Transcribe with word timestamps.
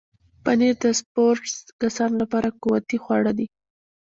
پنېر 0.43 0.75
د 0.83 0.85
سپورټس 0.99 1.55
کسانو 1.81 2.15
لپاره 2.21 2.55
قوتي 2.61 2.97
خواړه 3.03 3.31
دي. 3.37 3.47